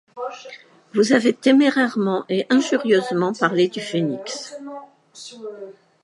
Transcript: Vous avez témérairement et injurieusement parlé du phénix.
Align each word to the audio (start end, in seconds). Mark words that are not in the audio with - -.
Vous 0.93 1.13
avez 1.13 1.31
témérairement 1.31 2.25
et 2.27 2.47
injurieusement 2.49 3.33
parlé 3.33 3.67
du 3.67 3.79
phénix. 3.79 4.57